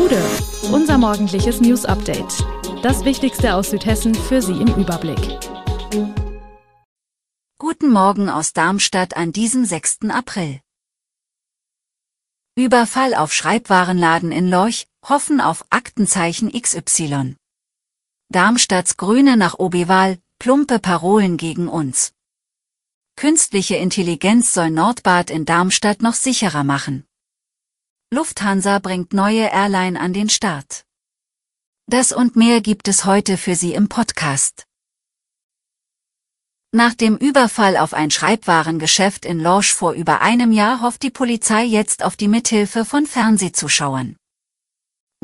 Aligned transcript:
Gude, 0.00 0.22
unser 0.72 0.96
morgendliches 0.96 1.60
News 1.60 1.84
Update. 1.84 2.42
Das 2.82 3.04
Wichtigste 3.04 3.54
aus 3.54 3.68
Südhessen 3.68 4.14
für 4.14 4.40
Sie 4.40 4.58
im 4.58 4.74
Überblick. 4.76 5.20
Guten 7.58 7.90
Morgen 7.90 8.30
aus 8.30 8.54
Darmstadt 8.54 9.14
an 9.18 9.32
diesem 9.32 9.66
6. 9.66 10.08
April. 10.08 10.62
Überfall 12.56 13.14
auf 13.14 13.34
Schreibwarenladen 13.34 14.32
in 14.32 14.48
Lorch, 14.48 14.88
hoffen 15.06 15.38
auf 15.42 15.66
Aktenzeichen 15.68 16.50
XY. 16.50 17.36
Darmstadts 18.30 18.96
Grüne 18.96 19.36
nach 19.36 19.58
Obewahl, 19.58 20.18
plumpe 20.38 20.78
Parolen 20.78 21.36
gegen 21.36 21.68
uns. 21.68 22.14
Künstliche 23.16 23.76
Intelligenz 23.76 24.54
soll 24.54 24.70
Nordbad 24.70 25.28
in 25.28 25.44
Darmstadt 25.44 26.00
noch 26.00 26.14
sicherer 26.14 26.64
machen. 26.64 27.04
Lufthansa 28.12 28.80
bringt 28.80 29.12
neue 29.12 29.52
Airline 29.52 30.00
an 30.00 30.12
den 30.12 30.28
Start. 30.28 30.84
Das 31.86 32.10
und 32.10 32.34
mehr 32.34 32.60
gibt 32.60 32.88
es 32.88 33.04
heute 33.04 33.36
für 33.36 33.54
Sie 33.54 33.72
im 33.72 33.88
Podcast. 33.88 34.64
Nach 36.72 36.92
dem 36.94 37.16
Überfall 37.16 37.76
auf 37.76 37.94
ein 37.94 38.10
Schreibwarengeschäft 38.10 39.24
in 39.24 39.38
Lorsch 39.38 39.72
vor 39.72 39.92
über 39.92 40.22
einem 40.22 40.50
Jahr 40.50 40.80
hofft 40.80 41.04
die 41.04 41.10
Polizei 41.10 41.62
jetzt 41.62 42.02
auf 42.02 42.16
die 42.16 42.26
Mithilfe 42.26 42.84
von 42.84 43.06
Fernsehzuschauern. 43.06 44.16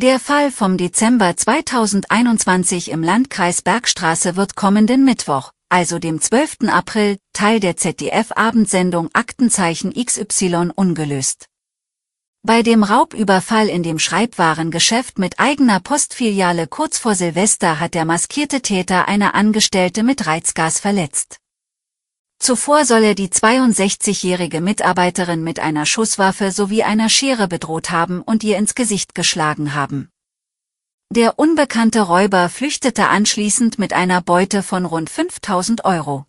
Der 0.01 0.21
Fall 0.21 0.53
vom 0.53 0.77
Dezember 0.77 1.37
2021 1.37 2.93
im 2.93 3.03
Landkreis 3.03 3.63
Bergstraße 3.63 4.37
wird 4.37 4.55
kommenden 4.55 5.05
Mittwoch, 5.05 5.51
also 5.69 5.99
dem 5.99 6.21
12. 6.21 6.69
April, 6.69 7.19
Teil 7.33 7.59
der 7.59 7.77
ZDF-Abendsendung 7.77 9.11
Aktenzeichen 9.13 9.93
XY 9.93 10.71
ungelöst. 10.77 11.47
Bei 12.47 12.63
dem 12.63 12.85
Raubüberfall 12.85 13.69
in 13.69 13.83
dem 13.83 13.99
Schreibwarengeschäft 13.99 15.19
mit 15.19 15.41
eigener 15.41 15.81
Postfiliale 15.81 16.69
kurz 16.69 16.97
vor 16.97 17.17
Silvester 17.17 17.81
hat 17.81 17.95
der 17.95 18.05
maskierte 18.05 18.61
Täter 18.61 19.09
eine 19.09 19.35
Angestellte 19.35 20.05
mit 20.05 20.29
Reizgas 20.29 20.79
verletzt. 20.79 21.41
Zuvor 22.39 22.85
soll 22.85 23.03
er 23.03 23.17
die 23.17 23.31
62-jährige 23.31 24.61
Mitarbeiterin 24.61 25.43
mit 25.43 25.59
einer 25.59 25.87
Schusswaffe 25.87 26.53
sowie 26.53 26.85
einer 26.85 27.09
Schere 27.09 27.49
bedroht 27.49 27.91
haben 27.91 28.23
und 28.23 28.45
ihr 28.45 28.59
ins 28.59 28.77
Gesicht 28.77 29.17
geschlagen 29.17 29.75
haben. 29.75 30.09
Der 31.11 31.41
unbekannte 31.41 32.03
Räuber 32.03 32.49
flüchtete 32.49 33.09
anschließend 33.09 33.81
mit 33.81 33.93
einer 33.93 34.21
Beute 34.21 34.63
von 34.63 34.85
rund 34.85 35.11
5000 35.11 35.85
Euro. 35.85 36.27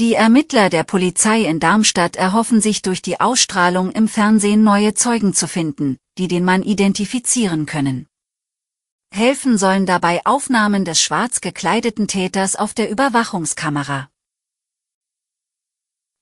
Die 0.00 0.14
Ermittler 0.14 0.70
der 0.70 0.82
Polizei 0.82 1.42
in 1.42 1.60
Darmstadt 1.60 2.16
erhoffen 2.16 2.62
sich 2.62 2.80
durch 2.80 3.02
die 3.02 3.20
Ausstrahlung 3.20 3.92
im 3.92 4.08
Fernsehen 4.08 4.64
neue 4.64 4.94
Zeugen 4.94 5.34
zu 5.34 5.46
finden, 5.46 5.98
die 6.16 6.26
den 6.26 6.42
Mann 6.42 6.62
identifizieren 6.62 7.66
können. 7.66 8.06
Helfen 9.12 9.58
sollen 9.58 9.84
dabei 9.84 10.24
Aufnahmen 10.24 10.86
des 10.86 11.02
schwarz 11.02 11.42
gekleideten 11.42 12.08
Täters 12.08 12.56
auf 12.56 12.72
der 12.72 12.88
Überwachungskamera. 12.88 14.08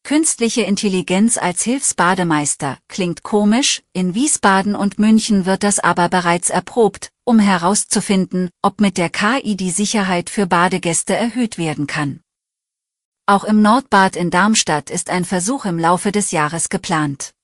Künstliche 0.03 0.63
Intelligenz 0.63 1.39
als 1.39 1.63
Hilfsbademeister 1.63 2.79
klingt 2.89 3.23
komisch, 3.23 3.85
in 3.93 4.13
Wiesbaden 4.13 4.75
und 4.75 4.99
München 4.99 5.47
wird 5.47 5.63
das 5.63 5.79
aber 5.79 6.09
bereits 6.09 6.51
erprobt, 6.51 7.13
um 7.23 7.39
herauszufinden, 7.39 8.51
ob 8.61 8.81
mit 8.81 8.99
der 8.99 9.09
KI 9.09 9.55
die 9.55 9.71
Sicherheit 9.71 10.31
für 10.31 10.49
Badegäste 10.49 11.15
erhöht 11.15 11.59
werden 11.59 11.87
kann. 11.87 12.23
Auch 13.29 13.45
im 13.45 13.61
Nordbad 13.61 14.17
in 14.17 14.31
Darmstadt 14.31 14.89
ist 14.89 15.11
ein 15.11 15.27
Versuch 15.27 15.67
im 15.67 15.79
Laufe 15.79 16.13
des 16.13 16.31
Jahres 16.31 16.71
geplant. 16.71 17.35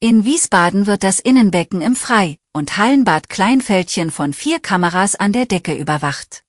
In 0.00 0.26
Wiesbaden 0.26 0.86
wird 0.86 1.02
das 1.02 1.18
Innenbecken 1.18 1.80
im 1.80 1.96
Frei- 1.96 2.36
und 2.52 2.76
Hallenbad 2.76 3.30
Kleinfeldchen 3.30 4.10
von 4.10 4.34
vier 4.34 4.60
Kameras 4.60 5.14
an 5.14 5.32
der 5.32 5.46
Decke 5.46 5.74
überwacht. 5.74 6.44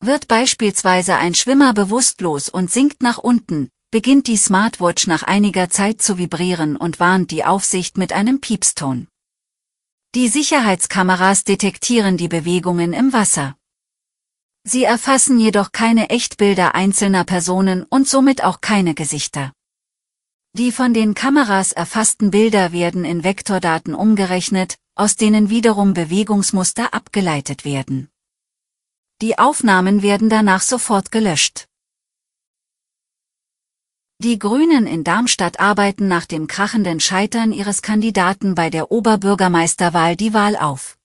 Wird 0.00 0.26
beispielsweise 0.26 1.14
ein 1.14 1.36
Schwimmer 1.36 1.72
bewusstlos 1.72 2.48
und 2.48 2.72
sinkt 2.72 3.00
nach 3.00 3.18
unten, 3.18 3.68
beginnt 3.92 4.26
die 4.26 4.38
Smartwatch 4.38 5.06
nach 5.06 5.22
einiger 5.22 5.70
Zeit 5.70 6.02
zu 6.02 6.18
vibrieren 6.18 6.76
und 6.76 6.98
warnt 6.98 7.30
die 7.30 7.44
Aufsicht 7.44 7.96
mit 7.96 8.12
einem 8.12 8.40
Piepston. 8.40 9.06
Die 10.16 10.26
Sicherheitskameras 10.26 11.44
detektieren 11.44 12.16
die 12.16 12.26
Bewegungen 12.26 12.92
im 12.92 13.12
Wasser. 13.12 13.56
Sie 14.68 14.82
erfassen 14.82 15.38
jedoch 15.38 15.70
keine 15.70 16.10
Echtbilder 16.10 16.74
einzelner 16.74 17.22
Personen 17.22 17.84
und 17.84 18.08
somit 18.08 18.42
auch 18.42 18.60
keine 18.60 18.94
Gesichter. 18.94 19.52
Die 20.54 20.72
von 20.72 20.92
den 20.92 21.14
Kameras 21.14 21.70
erfassten 21.70 22.32
Bilder 22.32 22.72
werden 22.72 23.04
in 23.04 23.22
Vektordaten 23.22 23.94
umgerechnet, 23.94 24.76
aus 24.96 25.14
denen 25.14 25.50
wiederum 25.50 25.94
Bewegungsmuster 25.94 26.92
abgeleitet 26.92 27.64
werden. 27.64 28.08
Die 29.22 29.38
Aufnahmen 29.38 30.02
werden 30.02 30.30
danach 30.30 30.62
sofort 30.62 31.12
gelöscht. 31.12 31.68
Die 34.18 34.40
Grünen 34.40 34.88
in 34.88 35.04
Darmstadt 35.04 35.60
arbeiten 35.60 36.08
nach 36.08 36.26
dem 36.26 36.48
krachenden 36.48 36.98
Scheitern 36.98 37.52
ihres 37.52 37.82
Kandidaten 37.82 38.56
bei 38.56 38.68
der 38.70 38.90
Oberbürgermeisterwahl 38.90 40.16
die 40.16 40.34
Wahl 40.34 40.56
auf. 40.56 40.98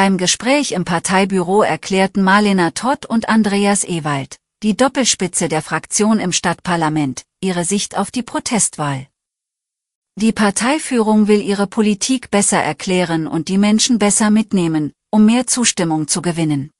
Beim 0.00 0.16
Gespräch 0.16 0.70
im 0.70 0.84
Parteibüro 0.84 1.62
erklärten 1.62 2.22
Marlena 2.22 2.70
Todd 2.70 3.04
und 3.04 3.28
Andreas 3.28 3.82
Ewald, 3.82 4.36
die 4.62 4.76
Doppelspitze 4.76 5.48
der 5.48 5.60
Fraktion 5.60 6.20
im 6.20 6.30
Stadtparlament, 6.30 7.24
ihre 7.40 7.64
Sicht 7.64 7.98
auf 7.98 8.12
die 8.12 8.22
Protestwahl. 8.22 9.08
Die 10.14 10.30
Parteiführung 10.30 11.26
will 11.26 11.42
ihre 11.42 11.66
Politik 11.66 12.30
besser 12.30 12.62
erklären 12.62 13.26
und 13.26 13.48
die 13.48 13.58
Menschen 13.58 13.98
besser 13.98 14.30
mitnehmen, 14.30 14.92
um 15.10 15.26
mehr 15.26 15.48
Zustimmung 15.48 16.06
zu 16.06 16.22
gewinnen. 16.22 16.70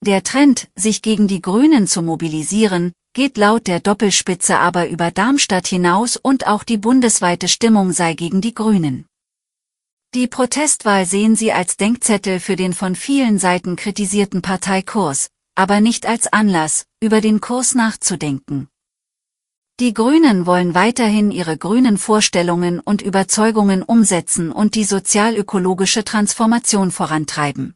Der 0.00 0.22
Trend, 0.22 0.68
sich 0.76 1.02
gegen 1.02 1.26
die 1.26 1.42
Grünen 1.42 1.88
zu 1.88 2.02
mobilisieren, 2.02 2.92
geht 3.14 3.36
laut 3.36 3.66
der 3.66 3.80
Doppelspitze 3.80 4.60
aber 4.60 4.88
über 4.88 5.10
Darmstadt 5.10 5.66
hinaus 5.66 6.16
und 6.16 6.46
auch 6.46 6.62
die 6.62 6.78
bundesweite 6.78 7.48
Stimmung 7.48 7.90
sei 7.90 8.14
gegen 8.14 8.40
die 8.40 8.54
Grünen. 8.54 9.06
Die 10.14 10.26
Protestwahl 10.26 11.06
sehen 11.06 11.36
sie 11.36 11.52
als 11.52 11.78
Denkzettel 11.78 12.38
für 12.38 12.54
den 12.54 12.74
von 12.74 12.94
vielen 12.94 13.38
Seiten 13.38 13.76
kritisierten 13.76 14.42
Parteikurs, 14.42 15.30
aber 15.54 15.80
nicht 15.80 16.04
als 16.04 16.30
Anlass, 16.30 16.84
über 17.00 17.22
den 17.22 17.40
Kurs 17.40 17.74
nachzudenken. 17.74 18.68
Die 19.80 19.94
Grünen 19.94 20.44
wollen 20.44 20.74
weiterhin 20.74 21.30
ihre 21.30 21.56
grünen 21.56 21.96
Vorstellungen 21.96 22.78
und 22.78 23.00
Überzeugungen 23.00 23.82
umsetzen 23.82 24.52
und 24.52 24.74
die 24.74 24.84
sozialökologische 24.84 26.04
Transformation 26.04 26.90
vorantreiben. 26.90 27.74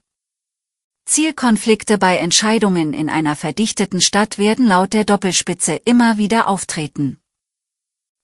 Zielkonflikte 1.06 1.96
bei 1.96 2.18
Entscheidungen 2.18 2.92
in 2.92 3.08
einer 3.08 3.34
verdichteten 3.34 4.02
Stadt 4.02 4.36
werden 4.36 4.66
laut 4.66 4.92
der 4.92 5.04
Doppelspitze 5.04 5.80
immer 5.86 6.18
wieder 6.18 6.48
auftreten. 6.48 7.18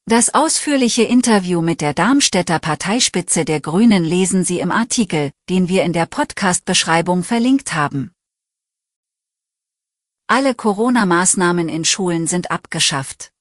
Das 0.07 0.35
ausführliche 0.35 1.05
Interview 1.05 1.63
mit 1.63 1.81
der 1.81 1.95
Darmstädter 1.95 2.59
Parteispitze 2.59 3.45
der 3.45 3.61
Grünen 3.61 4.03
lesen 4.05 4.45
Sie 4.45 4.59
im 4.59 4.73
Artikel, 4.73 5.31
den 5.49 5.69
wir 5.69 5.85
in 5.85 5.93
der 5.93 6.07
Podcast-Beschreibung 6.07 7.23
verlinkt 7.23 7.73
haben. 7.73 8.13
Alle 10.27 10.57
Corona-Maßnahmen 10.57 11.69
in 11.69 11.85
Schulen 11.85 12.27
sind 12.27 12.51
abgeschafft. 12.51 13.33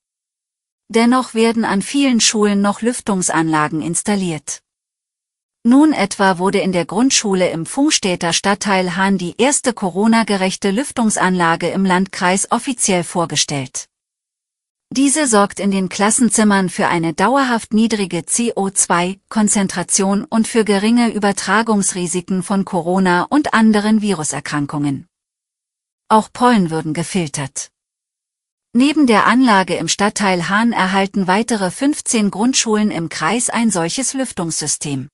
Dennoch 0.88 1.34
werden 1.34 1.66
an 1.66 1.82
vielen 1.82 2.22
Schulen 2.22 2.62
noch 2.62 2.82
Lüftungsanlagen 2.84 3.82
installiert. 3.82 4.62
Nun 5.64 5.94
etwa 5.94 6.38
wurde 6.38 6.60
in 6.60 6.74
der 6.74 6.86
Grundschule 6.86 7.50
im 7.50 7.66
Funkstädter 7.66 8.34
Stadtteil 8.34 8.96
Hahn 8.96 9.18
die 9.18 9.34
erste 9.40 9.74
Corona-gerechte 9.74 10.70
Lüftungsanlage 10.70 11.70
im 11.70 11.86
Landkreis 11.86 12.52
offiziell 12.52 13.04
vorgestellt. 13.04 13.91
Diese 14.94 15.26
sorgt 15.26 15.62
in 15.62 15.72
den 15.72 15.88
Klassenzimmern 15.88 16.68
für 16.68 16.90
eine 16.90 17.14
dauerhaft 17.14 17.74
niedrige 17.74 18.20
CO2-Konzentration 18.20 20.26
und 20.26 20.50
für 20.50 20.66
geringe 20.66 21.14
Übertragungsrisiken 21.14 22.44
von 22.44 22.66
Corona 22.66 23.26
und 23.30 23.54
anderen 23.54 24.02
Viruserkrankungen. 24.02 25.08
Auch 26.10 26.28
Pollen 26.34 26.72
würden 26.72 26.94
gefiltert. 26.94 27.70
Neben 28.74 29.08
der 29.08 29.28
Anlage 29.28 29.76
im 29.76 29.88
Stadtteil 29.88 30.50
Hahn 30.50 30.74
erhalten 30.74 31.26
weitere 31.26 31.72
15 31.72 32.30
Grundschulen 32.30 32.92
im 32.92 33.08
Kreis 33.08 33.50
ein 33.50 33.72
solches 33.72 34.14
Lüftungssystem. 34.14 35.08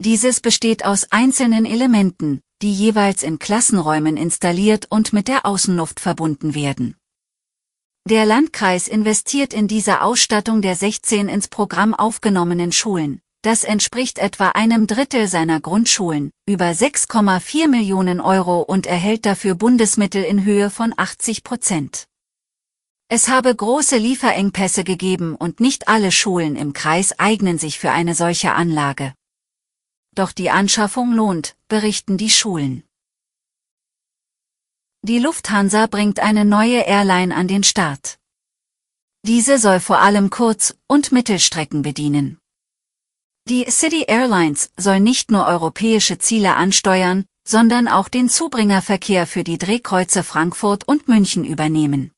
Dieses 0.00 0.38
besteht 0.38 0.84
aus 0.84 1.10
einzelnen 1.10 1.66
Elementen, 1.66 2.42
die 2.62 2.72
jeweils 2.72 3.24
in 3.24 3.40
Klassenräumen 3.40 4.16
installiert 4.16 4.86
und 4.88 5.12
mit 5.12 5.26
der 5.26 5.46
Außenluft 5.46 5.98
verbunden 5.98 6.54
werden. 6.54 6.94
Der 8.06 8.24
Landkreis 8.24 8.88
investiert 8.88 9.52
in 9.52 9.68
diese 9.68 10.02
Ausstattung 10.02 10.62
der 10.62 10.76
16 10.76 11.28
ins 11.28 11.48
Programm 11.48 11.94
aufgenommenen 11.94 12.72
Schulen. 12.72 13.20
Das 13.42 13.64
entspricht 13.64 14.18
etwa 14.18 14.48
einem 14.50 14.86
Drittel 14.86 15.28
seiner 15.28 15.60
Grundschulen, 15.60 16.30
über 16.46 16.66
6,4 16.66 17.68
Millionen 17.68 18.20
Euro 18.20 18.60
und 18.62 18.86
erhält 18.86 19.26
dafür 19.26 19.54
Bundesmittel 19.54 20.24
in 20.24 20.44
Höhe 20.44 20.70
von 20.70 20.92
80 20.96 21.44
Prozent. 21.44 22.06
Es 23.08 23.28
habe 23.28 23.54
große 23.54 23.96
Lieferengpässe 23.96 24.84
gegeben 24.84 25.34
und 25.34 25.60
nicht 25.60 25.88
alle 25.88 26.10
Schulen 26.12 26.56
im 26.56 26.72
Kreis 26.72 27.18
eignen 27.18 27.58
sich 27.58 27.78
für 27.78 27.90
eine 27.90 28.14
solche 28.14 28.52
Anlage. 28.52 29.14
doch 30.14 30.32
die 30.32 30.50
Anschaffung 30.50 31.12
lohnt, 31.12 31.56
berichten 31.68 32.16
die 32.18 32.30
Schulen. 32.30 32.82
Die 35.02 35.20
Lufthansa 35.20 35.86
bringt 35.86 36.18
eine 36.18 36.44
neue 36.44 36.80
Airline 36.80 37.34
an 37.34 37.46
den 37.46 37.62
Start. 37.62 38.18
Diese 39.24 39.58
soll 39.58 39.78
vor 39.78 40.00
allem 40.00 40.28
Kurz- 40.28 40.76
und 40.88 41.12
Mittelstrecken 41.12 41.82
bedienen. 41.82 42.38
Die 43.48 43.70
City 43.70 44.04
Airlines 44.08 44.70
soll 44.76 44.98
nicht 44.98 45.30
nur 45.30 45.46
europäische 45.46 46.18
Ziele 46.18 46.56
ansteuern, 46.56 47.26
sondern 47.46 47.86
auch 47.86 48.08
den 48.08 48.28
Zubringerverkehr 48.28 49.28
für 49.28 49.44
die 49.44 49.56
Drehkreuze 49.56 50.24
Frankfurt 50.24 50.86
und 50.88 51.06
München 51.06 51.44
übernehmen. 51.44 52.10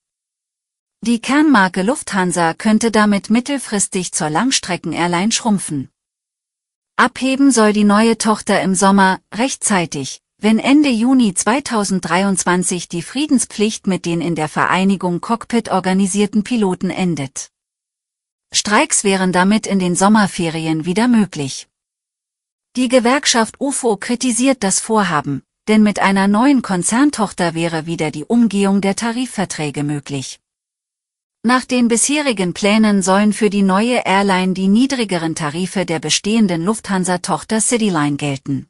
Die 1.03 1.21
Kernmarke 1.21 1.83
Lufthansa 1.83 2.55
könnte 2.55 2.91
damit 2.91 3.29
mittelfristig 3.29 4.13
zur 4.13 4.31
Langstrecken-Airline 4.31 5.33
schrumpfen. 5.33 5.91
Abheben 6.97 7.51
soll 7.53 7.75
die 7.75 7.85
neue 7.85 8.19
Tochter 8.19 8.61
im 8.63 8.75
Sommer, 8.75 9.21
rechtzeitig, 9.35 10.23
wenn 10.43 10.59
Ende 10.59 10.89
Juni 10.89 11.35
2023 11.35 12.89
die 12.89 13.03
Friedenspflicht 13.03 13.87
mit 13.87 14.07
den 14.07 14.23
in 14.23 14.35
der 14.35 14.49
Vereinigung 14.49 15.21
Cockpit 15.21 15.71
organisierten 15.71 16.45
Piloten 16.45 16.89
endet. 16.89 17.51
Streiks 18.51 19.05
wären 19.05 19.33
damit 19.33 19.67
in 19.67 19.79
den 19.79 19.95
Sommerferien 19.95 20.87
wieder 20.87 21.09
möglich. 21.09 21.69
Die 22.77 22.89
Gewerkschaft 22.89 23.61
UFO 23.61 23.99
kritisiert 23.99 24.63
das 24.63 24.81
Vorhaben, 24.81 25.43
denn 25.69 25.83
mit 25.83 25.99
einer 25.99 26.27
neuen 26.27 26.63
Konzerntochter 26.63 27.55
wäre 27.55 27.85
wieder 27.85 28.11
die 28.11 28.25
Umgehung 28.25 28.81
der 28.81 28.97
Tarifverträge 28.97 29.83
möglich. 29.83 30.41
Nach 31.43 31.67
den 31.67 31.89
bisherigen 31.89 32.55
Plänen 32.55 33.03
sollen 33.03 33.35
für 33.35 33.51
die 33.51 33.63
neue 33.63 34.07
Airline 34.07 34.55
die 34.55 34.69
niedrigeren 34.69 35.35
Tarife 35.35 35.85
der 35.85 35.99
bestehenden 35.99 36.65
Lufthansa-Tochter 36.65 37.61
Cityline 37.61 38.17
gelten. 38.17 38.70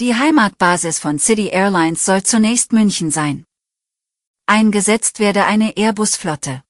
Die 0.00 0.14
Heimatbasis 0.14 0.98
von 0.98 1.18
City 1.18 1.48
Airlines 1.48 2.06
soll 2.06 2.22
zunächst 2.22 2.72
München 2.72 3.10
sein. 3.10 3.44
Eingesetzt 4.46 5.20
werde 5.20 5.44
eine 5.44 5.76
Airbus-Flotte. 5.76 6.62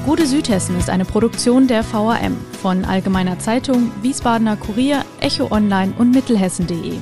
Gute 0.05 0.27
Südhessen 0.27 0.79
ist 0.79 0.89
eine 0.89 1.03
Produktion 1.03 1.67
der 1.67 1.83
VRM 1.83 2.37
von 2.61 2.85
Allgemeiner 2.85 3.37
Zeitung, 3.37 3.91
Wiesbadener 4.01 4.55
Kurier, 4.55 5.03
Echo 5.19 5.51
Online 5.51 5.93
und 5.97 6.11
Mittelhessen.de. 6.11 7.01